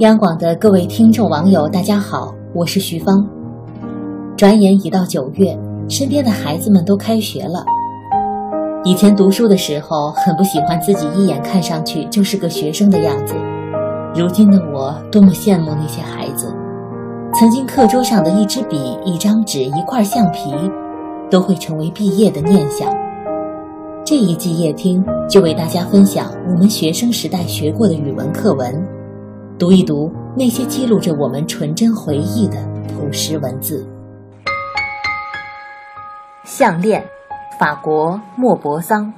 [0.00, 3.22] 央广的各位听众网友，大家好，我是徐芳。
[4.34, 5.54] 转眼已到九月，
[5.90, 7.62] 身边的孩子们都开学了。
[8.82, 13.34] 以前读书的时候，很不喜欢自己一眼看上去就是个学生的样子。
[14.14, 16.50] 如今的我，多么羡慕那些孩子，
[17.34, 20.50] 曾经课桌上的一支笔、一张纸、一块橡皮，
[21.30, 22.90] 都会成为毕业的念想。
[24.02, 28.82] 这一季夜听就为大家分享我们学生时代学过的语文课文。
[29.60, 33.86] 读一读那些记录着我们纯真回忆的朴实文字。
[36.44, 37.04] 项链，
[37.58, 39.12] 法国莫泊桑。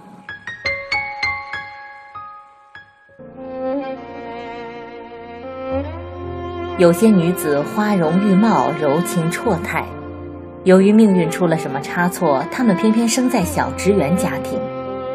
[6.77, 9.87] 有些女子花容玉貌，柔情绰态，
[10.65, 14.59] 由于命运出了什么差错，她们偏偏生在小职员家庭，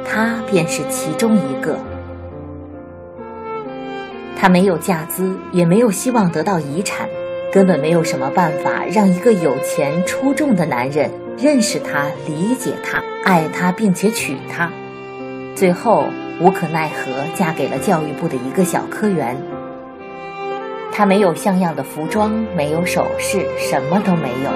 [0.06, 1.78] 她便是其中一个。
[4.40, 7.10] 她没有嫁资，也没有希望得到遗产，
[7.52, 14.72] 根本没有什么办法让一个有钱出众的男人认识她、理解她、爱她，并且娶她。
[15.56, 16.06] 最后
[16.40, 19.36] 无可奈何，嫁给了教育部的一个小科员。
[20.92, 24.52] 她没有像样的服装，没有首饰，什么都没有。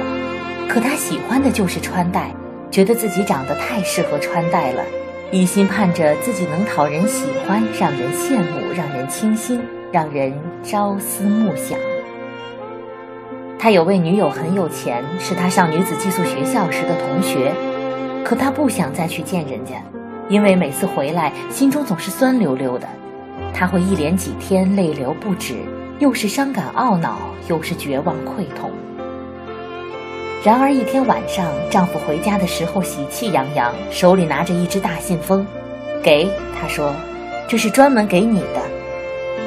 [0.69, 2.31] 可她喜欢的就是穿戴，
[2.69, 4.83] 觉得自己长得太适合穿戴了。
[5.33, 11.79] 一心盼着自己能讨人喜欢，让人羡慕，让人倾心，让人朝思暮想。
[13.57, 17.53] 他有位女友很有钱，是他上女子寄宿学校时的同学，
[18.25, 19.75] 可他不想再去见人家，
[20.27, 22.85] 因为每次回来心中总是酸溜溜的。
[23.53, 25.55] 他会一连几天泪流不止，
[25.99, 28.69] 又是伤感懊恼，又是绝望愧痛。
[30.43, 35.45] 然而一天晚上，丈夫回家的时候喜气洋洋，手里拿着一只大信封，
[36.01, 36.27] 给
[36.59, 36.91] 他说
[37.47, 38.63] ：“这是专门给你的。”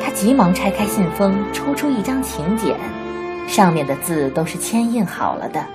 [0.00, 2.76] 他急忙拆开信封，抽出一张请柬，
[3.48, 5.66] 上面的字都是签印好了的，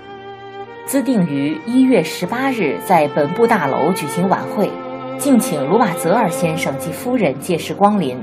[0.86, 4.72] 自定于一月十八日在本部大楼举行晚会，
[5.18, 8.18] 敬请卢瓦泽尔先生及夫人届时光临，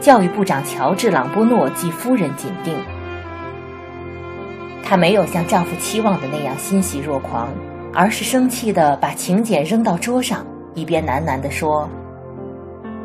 [0.00, 2.74] 教育部长乔治·朗波诺及夫人紧盯。
[4.82, 7.48] 她没有像丈夫期望的那样欣喜若狂，
[7.94, 10.44] 而是生气地把请柬扔到桌上，
[10.74, 11.88] 一边喃喃地说：“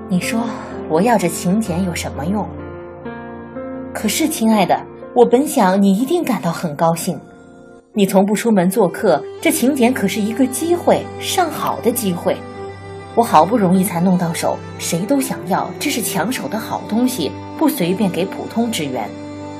[0.10, 0.42] 你说
[0.90, 2.48] 我要这请柬有什么用？
[3.94, 4.80] 可是，亲爱的，
[5.14, 7.20] 我本想你一定感到很高兴。
[7.94, 12.38] 你从不出门做客，这请柬可是一个机会，上好的机会。
[13.16, 19.10] 我好不容易才弄到手，谁都想要，这是抢手的好东西，不随便给普通职员。”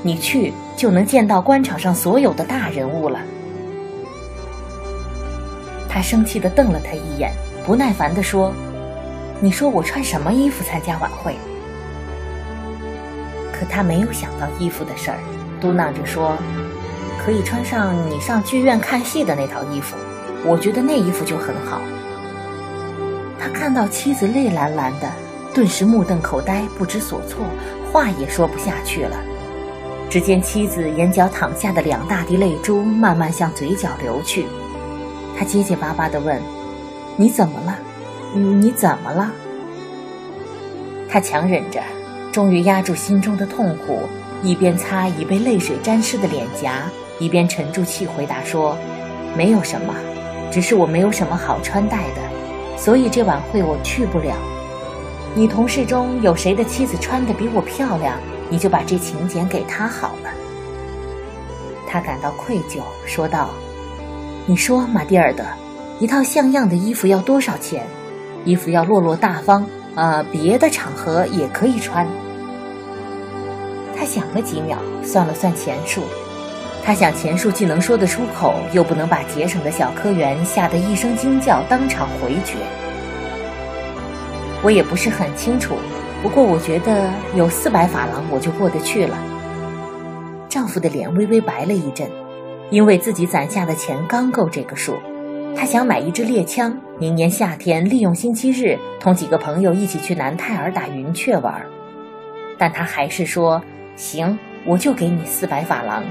[0.08, 3.20] 你去就能见到官场上所有的大人物了。
[5.90, 7.34] 他生气地瞪了他一眼，
[7.66, 8.54] 不耐烦地说
[9.42, 11.36] ：“你说我穿什么衣服参加晚会？”
[13.52, 15.18] 可他没有想到衣服的事儿，
[15.60, 16.38] 嘟囔着说
[17.20, 19.98] ：“可以穿上你上剧院看戏的那套衣服，
[20.46, 21.82] 我觉得那衣服就很好。”
[23.38, 25.12] 他看到妻子泪蓝蓝的，
[25.54, 27.46] 顿时目瞪口呆，不知所措，
[27.92, 29.18] 话也说不下去了。
[30.10, 34.46] 只见妻子眼角淌下的两大滴泪珠慢慢向嘴角流去，
[35.38, 36.42] 他结结巴巴地问
[37.18, 37.78] ：“你怎么了？
[38.34, 39.30] 你怎么了？”
[41.10, 41.82] 他强忍着，
[42.32, 44.04] 终于压住心中的痛苦，
[44.42, 48.78] 一边擦已被泪水沾湿的脸颊，一边沉住气回答说
[49.36, 49.94] ：“没有什么，
[50.50, 52.22] 只是我没有什么好穿戴的，
[52.78, 54.34] 所以这晚会我去不了。
[55.36, 58.18] 你同事中有谁的妻子穿得比我漂亮？”
[58.50, 60.30] 你就把这请柬给他好了。
[61.88, 63.50] 他感到愧疚，说道
[64.46, 65.44] ：“你说，马蒂尔德，
[66.00, 67.86] 一套像样的衣服要多少钱？
[68.46, 69.66] 衣服要落落大方，
[69.96, 72.08] 呃，别的场合也可以穿。”
[73.98, 76.04] 他想了几秒，算了算钱数。
[76.84, 82.56] 他想钱数既能说得出口，又不能把节省的小科员吓得一声惊叫，当场回绝。
[84.64, 85.76] 我也不是很清楚。
[86.24, 89.18] 不过我觉得有四百法郎我就过得去了。
[90.50, 92.10] 丈夫的脸微微白了一阵，
[92.70, 94.96] 因为自己攒下的钱刚够这个数。
[95.56, 101.62] 他想买一支猎枪，明年夏天利用星期日同几个朋友一起去南泰尔打云雀玩。
[102.58, 103.62] 但他还是说
[103.96, 106.04] ：“行，我就给你四百法郎。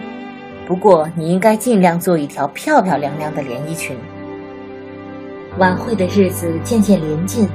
[0.66, 3.96] 不过你应该尽量做一条漂漂亮亮的连衣裙。”
[5.58, 7.48] 晚会的日子渐渐临近。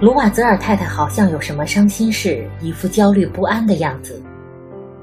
[0.00, 4.22] 卢瓦泽尔太太好像有什么伤心事，一副焦虑不安的样子。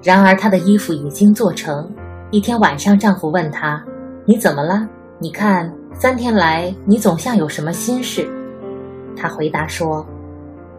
[0.02, 1.94] 然而她的衣服已经做成。
[2.32, 3.84] 一天晚上，丈夫问她
[4.26, 4.88] ：“你怎么了？
[5.20, 8.26] 你看，三天来你总像有什么心事。”
[9.18, 10.08] 她回答说：“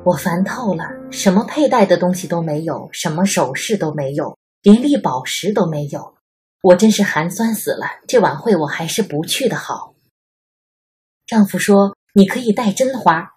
[0.03, 6.15] 我烦透了，什么佩戴的东西都没有，什么首饰都没有，连粒宝石都没有，
[6.63, 7.87] 我真是寒酸死了。
[8.09, 9.93] 这晚会我还是不去的好。”
[11.29, 13.33] 丈夫说：“你可以戴真花，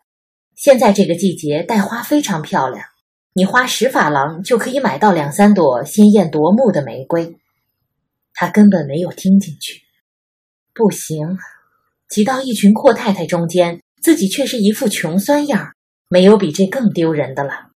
[0.62, 2.84] 现在这个季节戴花非常漂亮。
[3.32, 7.38] 你花十法郎就可以买到两三朵鲜艳夺目的玫瑰。”
[8.36, 9.84] 他根本没有听进去。
[10.74, 11.38] 不行，
[12.10, 15.76] 挤到一群阔太太中间，自己却是一副穷酸样儿，
[16.10, 17.70] 没有比这更丢人的了。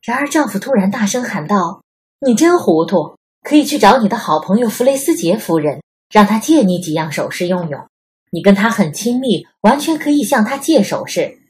[0.00, 1.82] 然而，丈夫突然大声喊道
[2.24, 3.18] ：“你真糊涂！
[3.42, 7.84] 可以去找你的好朋友弗雷斯杰夫人，让她借你几样首饰用用。”
[8.30, 11.40] 你跟他很亲密，完全可以向他借首饰。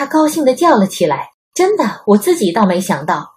[0.00, 3.34] 他高兴地叫了起来：“真的，我自己倒没想到。”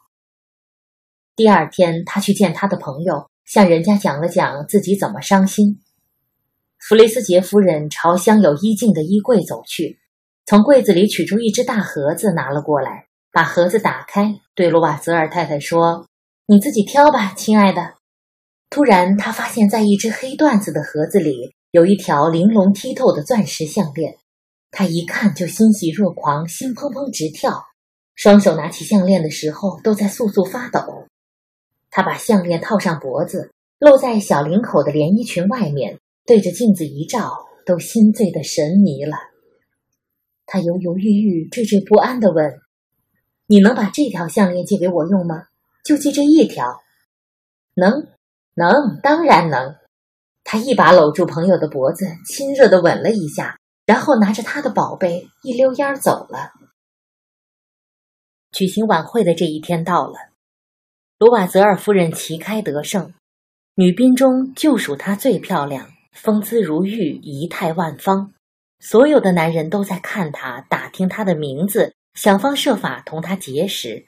[1.35, 5.81] 第二天，他去见他的朋友，向人家讲了讲自己怎么伤心。
[6.79, 9.99] 弗雷斯杰夫人朝镶有衣镜的衣柜走去，
[10.45, 16.07] 从柜子里取出一只大盒子，拿了过来，把盒子打开，对罗瓦泽尔太太说
[16.47, 17.95] ：“你自己挑吧，亲爱的。”
[18.71, 21.53] 突然，他发现，在一只黑缎子的盒子里。
[21.71, 24.15] 有一条玲珑剔透的钻石项链，
[24.75, 27.63] 他一看就欣喜若狂，心砰砰直跳，
[28.15, 31.05] 双手拿起项链的时候都在簌簌发抖。
[31.91, 39.15] 他把项链套上脖子，露在小领口的连衣裙外面，对着镜子一照，都心醉的神迷了。
[40.47, 42.59] 他犹犹豫豫、惴惴不安地问
[43.45, 45.43] ：“你能把这条项链借给我用吗？
[45.85, 46.81] 就借这一条
[47.77, 48.07] ？”“能，
[48.55, 49.75] 能，当然能。”
[50.43, 56.53] 他一把搂住朋友的脖子，亲热的吻了一下，然后拿着他的宝贝一溜烟儿走了。
[58.51, 60.15] 举行晚会的这一天到了，
[61.17, 63.13] 罗瓦泽尔夫人旗开得胜，
[63.75, 68.31] 女宾中就属她最漂亮，风姿如玉，仪态万方。
[68.79, 74.05] 所有的男人都在看她，打听她的名字，想方设法同她结识。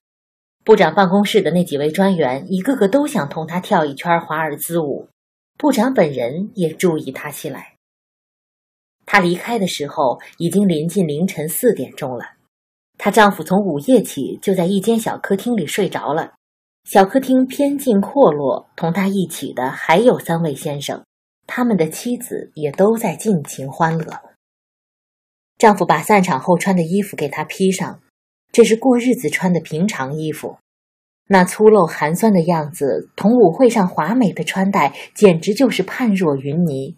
[0.63, 5.10] 部长办公室的那几位专员，一个个都想同她跳一圈华尔兹舞。
[5.57, 7.75] 部长本人也注意她起来。
[9.15, 12.25] 她离开的时候已经临近凌晨四点钟了。
[12.97, 16.33] 她丈夫从午夜起就在一间小客厅里睡着了。
[16.83, 21.06] 小客厅偏静阔落，同他一起的还有三位先生，
[21.47, 24.06] 他们的妻子也都在尽情欢乐。
[25.57, 28.01] 丈夫把散场后穿的衣服给她披上，
[28.51, 30.57] 这是过日子穿的平常衣服。
[31.29, 36.97] 那粗陋寒酸的样子，同舞会上华美的穿戴，简直就是判若云泥。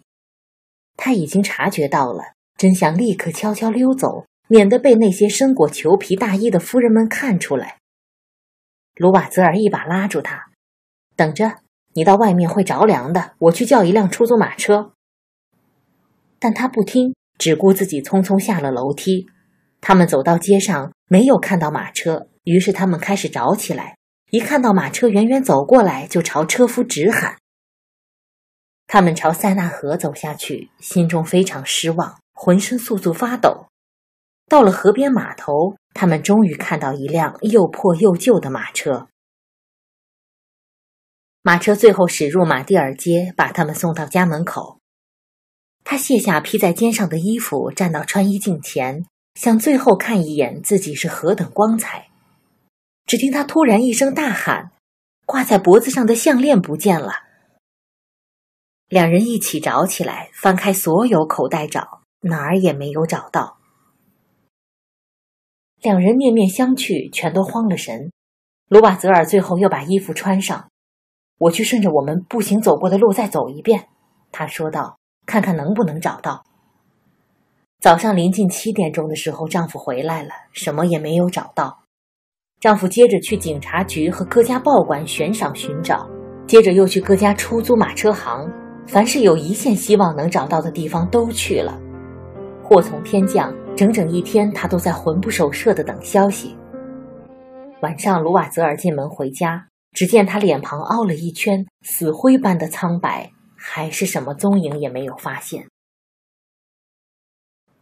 [0.98, 7.78] 他已经察觉到了，真想立刻悄悄溜走，免得被那些身裹裘皮大衣的夫人们看出来。
[8.96, 10.50] 卢瓦泽尔一把拉住他
[11.14, 11.60] ：“等着，
[11.94, 13.34] 你到外面会着凉的。
[13.38, 14.92] 我去叫一辆出租马车。”
[16.40, 19.26] 但他不听，只顾自己匆匆下了楼梯。
[19.80, 23.96] 他们走到街上，没有看到马车，于是他们开始找起来。
[24.30, 27.36] 一看到马车远远走过来，就朝车夫直喊。
[28.88, 33.66] 他们朝塞纳河走下去，心中非常失望，浑身簌簌发抖。
[34.48, 39.08] 到了河边码头，他们终于看到一辆又破又旧的马车。
[41.42, 44.80] 马车最后驶入马蒂尔街，把他们送到家门口。
[45.84, 52.08] 他卸下披在肩上的衣服，站到穿衣镜前，想最后看一眼自己是何等光彩。
[53.04, 54.70] 只听他突然一声大喊
[55.26, 57.27] ：“挂在脖子上的项链不见了！”
[58.88, 63.58] 两人一起找起来，翻开所有口袋找，哪儿也没有找到。
[65.82, 68.10] 两人面面相觑，全都慌了神。
[68.68, 70.70] 卢瓦泽尔最后又把衣服穿上，
[71.38, 73.88] 我去顺着我们步行走过的路再走一遍，
[74.32, 76.44] 他说道：“看看能不能找到。”
[77.80, 81.84] 早上临近七点钟的时候，丈夫回来了，什么也没有找到。
[82.58, 86.08] 丈夫接着去警察局和各家报馆悬赏寻找，
[86.46, 88.50] 接着又去各家出租马车行，
[88.88, 91.78] 凡是有一线希望能找到的地方都去了。
[92.64, 96.56] 祸从天降，整整一天，他都在魂不守舍地等消息。
[97.82, 105.66] 晚上，卢瓦泽尔进门回家，只见他脸庞凹了一圈，死灰般的苍白，还是什么踪影也没有发现。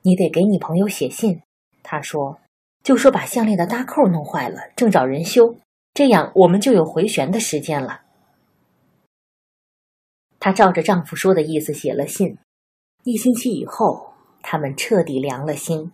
[0.02, 1.40] 你得给你朋友写信，
[1.84, 2.38] 他说。
[2.82, 5.56] 就说把项链的搭扣弄坏了，正找人修，
[5.92, 8.02] 这样我们就有回旋的时间了。
[10.46, 12.38] 她照着丈夫说的意思写了信。
[13.02, 14.12] 一星期以后，
[14.44, 15.90] 他们彻底凉了心。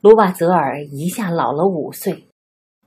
[0.00, 2.28] 卢瓦泽尔一下老了五岁。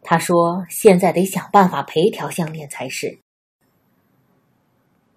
[0.02, 3.20] 他说：“现在得想办法赔条项链才是。”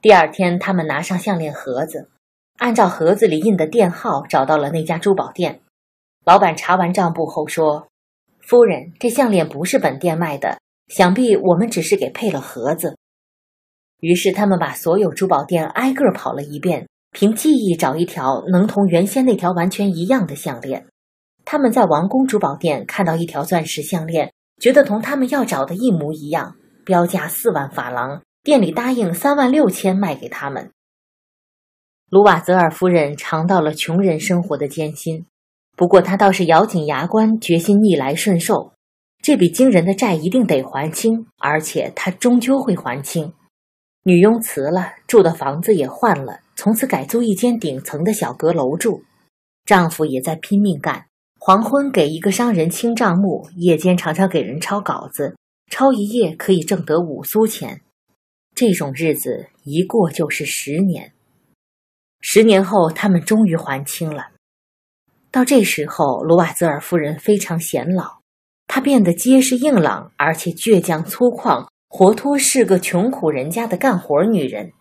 [0.02, 2.11] 第二天，他们拿上项链盒子，
[2.59, 5.62] 按照盒子里印的店号找到了那家珠宝店。
[6.26, 7.88] 老板查完账簿后说
[8.38, 12.99] ：“夫人，这项链不是本店卖的，想必我们只是给配了盒子。
[14.00, 20.87] 于是他们把所有珠宝店挨个跑了一遍，凭记忆找一条能同原先那条完全一样的项链。
[21.45, 30.71] 他们在王宫珠宝店看到一条钻石项链，觉得同他们要找的一模一样，标价四万法郎，店里答应三万六千卖给他们。
[32.11, 35.26] 卢瓦泽尔夫人尝到了穷人生活的艰辛，
[35.76, 38.73] 不过她倒是咬紧牙关，决心逆来顺受。
[39.23, 43.33] 这笔惊人的债一定得还清，而且她终究会还清。
[44.09, 49.03] 女佣辞了，住的房子也换了，从此改租一间顶层的小阁楼住。
[49.67, 51.05] 丈夫也在拼命干，
[51.38, 55.37] 黄昏给一个商人清账目，夜间常常给人抄稿子，
[55.71, 57.83] 抄一页可以挣得五苏钱。
[58.55, 61.12] 这种日子一过就是十年。
[62.23, 64.29] 十年后，他们终于还清了。
[65.31, 68.21] 到这时候，卢瓦泽尔夫人非常显老，
[68.67, 71.69] 她变得结实硬朗，而且倔强粗犷。
[71.88, 74.73] 活脱是个穷苦人家的干活女人。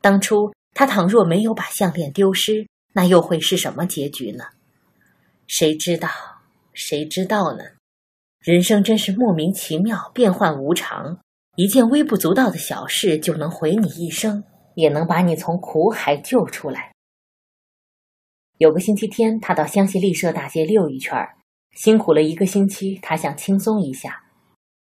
[0.00, 4.46] 当初她倘若没有把项链丢失，那又会是什么结局呢？
[5.46, 6.08] 谁知道？
[6.74, 7.64] 谁知道呢？
[8.40, 11.18] 人生真是莫名其妙，变幻无常。
[11.54, 16.92] 一件微不足道的小事就能毁你一生，也能把你从苦海救出来。
[18.58, 21.16] 有个星期天，他到香榭丽舍大街溜一圈
[21.72, 24.25] 辛苦了一个星期，他想轻松一下。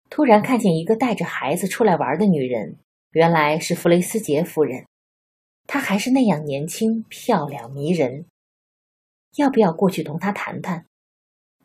[0.10, 2.78] 突然看见一个带着孩子出来玩的女人，
[3.12, 4.86] 原来是弗雷斯杰夫人。
[5.68, 8.26] 她还是那样年轻、漂亮、迷人。
[9.36, 10.86] 要不要过去同她谈谈？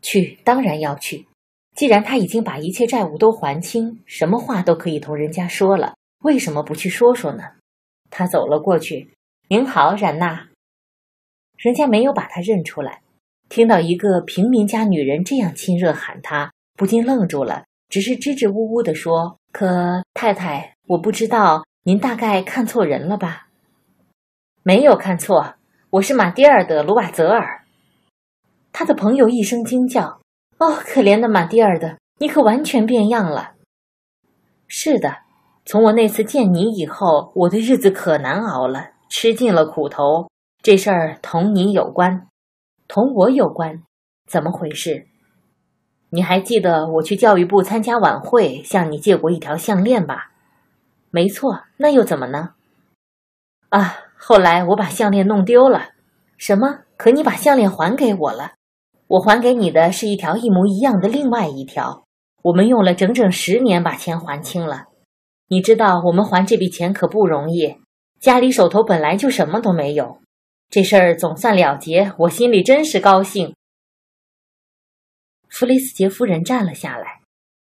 [0.02, 1.26] 去，当然要去。
[1.74, 7.42] 既然他已经把一切债务都还清，什么话都可以同人家说了，为什么不去说说呢？
[8.10, 9.14] 他走了过去。
[9.48, 10.50] 您好，冉娜。
[11.56, 13.00] 人家没有把他认出来，
[13.48, 17.64] 听到一个平民家女人这样亲热喊他，不禁愣住了。
[17.94, 23.46] 只是支支吾吾地说：“可太太，我不知道，您大概看错人了吧
[24.64, 25.54] ？”“没有看错，
[25.90, 27.64] 我是马蒂尔德·卢瓦泽尔。”
[28.74, 30.18] 他的朋友一声惊叫
[30.58, 33.52] ：“哦，可怜的马蒂尔德，你可完全变样了。
[34.66, 35.18] ”“是的，
[35.64, 40.28] 从我那次见你以后，我的日子可难熬了，吃尽了苦头。
[40.64, 42.26] 这事儿同你有关，
[42.88, 43.84] 同我有关，
[44.28, 45.06] 怎么回事？”
[46.14, 50.30] 你还记得我去教育部参加晚会，向你借过一条项链吧？
[51.10, 52.50] 没错，那又怎么呢？
[53.70, 55.88] 啊，后来我把项链弄丢了。
[56.36, 56.82] 什么？
[56.96, 58.52] 可你把项链还给我了？
[59.08, 62.04] 我还给你的是一条一模一样的另外一条。
[62.42, 64.84] 我们用了整整十年把钱还清了。
[65.48, 67.78] 你知道我们还这笔钱可不容易，
[68.20, 70.18] 家里手头本来就什么都没有。
[70.70, 73.56] 这事儿总算了结，我心里真是高兴。
[75.56, 77.20] 弗雷斯杰夫人站了下来。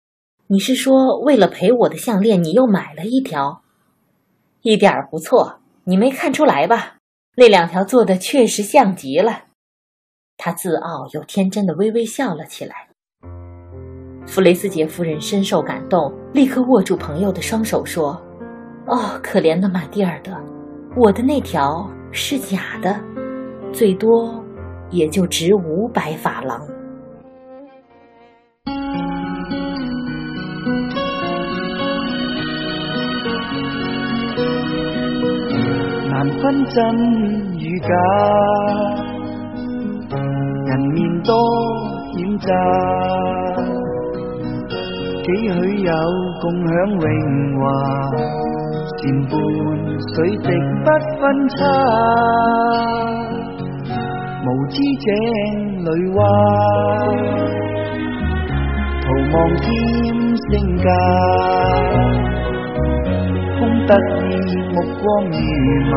[0.48, 3.60] “你是说，为了赔我的项链，你又买了一条？
[4.62, 6.94] 一点儿不错，你没看出来吧？
[7.36, 9.48] 那两条做的确实像极了。”
[10.38, 12.88] 他自傲又天真的微微笑了起来。
[14.26, 18.12] 弗雷斯杰夫人深受感动，立刻握住朋友的双手说
[18.88, 20.32] ：“哦，可怜的马蒂尔德，
[20.96, 22.98] 我的那条是假的，
[23.74, 24.42] 最多
[24.90, 26.66] 也就值五百法郎。”
[36.40, 36.78] 分真
[37.58, 37.88] 与假，
[40.66, 41.34] 人面多
[42.12, 42.48] 险诈，
[45.22, 45.92] 几许有
[46.40, 47.04] 共享荣
[47.58, 47.62] 华，
[48.96, 49.32] 善伴
[50.14, 50.48] 水滴
[50.84, 50.86] 不
[51.20, 51.56] 分差，
[54.44, 55.06] 无知井
[55.84, 56.18] 里蛙，
[59.02, 59.64] 徒望添
[60.50, 60.84] 升价。
[63.86, 63.90] 得
[64.30, 64.30] 意
[64.72, 65.36] 目光如
[65.90, 65.94] 麻，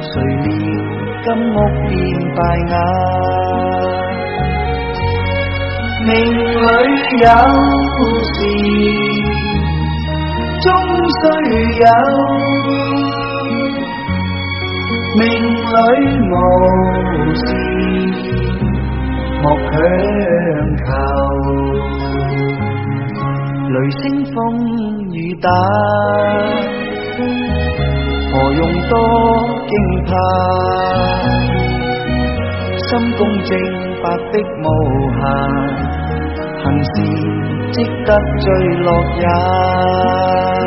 [0.00, 0.10] 谁
[0.42, 0.46] 料
[1.22, 1.56] 金屋
[1.88, 1.90] 变
[2.34, 2.38] 败
[2.70, 2.74] 瓦。
[6.04, 6.64] 命里
[7.20, 7.24] 有
[8.28, 8.34] 时
[10.60, 10.64] 终
[11.18, 11.22] 须
[11.80, 11.84] 有，
[15.18, 15.20] 命
[15.72, 15.76] 里
[16.30, 16.32] 无
[17.34, 17.40] 事
[19.42, 19.70] 莫强
[20.78, 20.86] 求。
[23.72, 24.02] 雷声
[24.34, 24.36] 风
[25.00, 25.01] 雨
[28.32, 28.92] 何用多
[29.68, 29.72] 惊
[30.06, 30.10] 怕？
[32.78, 33.50] 心公正，
[34.02, 34.66] 白的无
[35.20, 35.22] 瑕，
[36.62, 36.90] 行事
[37.72, 38.08] 积得
[38.40, 38.44] 最
[38.82, 38.86] 乐
[39.18, 40.61] 也。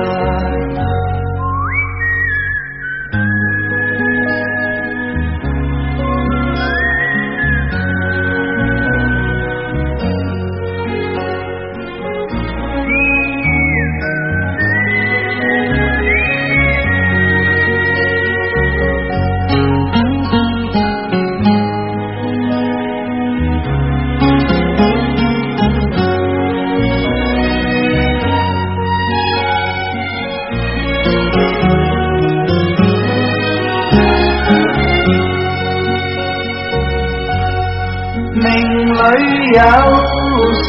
[39.55, 40.67] 有时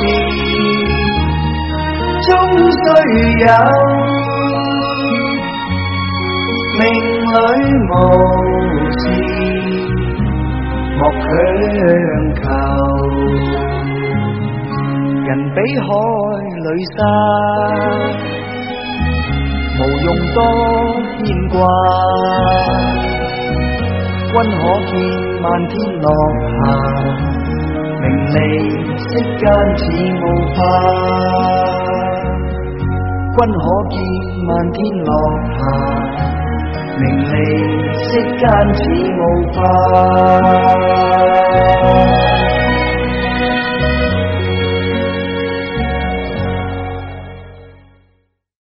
[2.23, 2.31] 终
[2.71, 2.75] 须
[3.43, 3.47] 有，
[6.79, 6.83] 命
[7.33, 7.35] 里
[7.91, 7.93] 无
[8.93, 9.03] 事
[10.99, 11.21] 莫强
[12.37, 12.41] 求。
[15.25, 15.85] 人比海
[16.63, 16.99] 里沙，
[19.79, 20.39] 无用多
[21.25, 21.55] 牵挂。
[24.31, 24.93] 君可见
[25.43, 26.07] 漫天落
[26.55, 27.36] 霞？
[28.01, 28.37] 名利
[28.99, 29.43] 世间
[29.77, 29.83] 似
[30.23, 30.25] 雾
[30.55, 30.59] 化。
[33.37, 33.95] 君可见
[34.47, 35.11] 漫天落
[35.57, 35.61] 霞？
[36.99, 37.35] 名利
[37.93, 38.43] 世间
[38.75, 38.81] 似
[39.19, 39.23] 雾
[39.53, 39.57] 化。